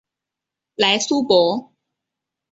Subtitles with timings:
[0.77, 1.73] 莱苏博。